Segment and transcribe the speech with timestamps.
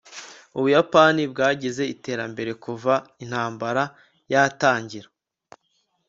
[0.57, 3.83] ubuyapani bwagize iterambere kuva intambara
[4.31, 5.07] yatangira